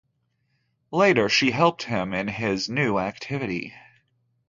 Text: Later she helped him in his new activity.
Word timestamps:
Later 0.89 1.29
she 1.29 1.51
helped 1.51 1.83
him 1.83 2.11
in 2.11 2.27
his 2.27 2.67
new 2.67 2.97
activity. 2.97 3.71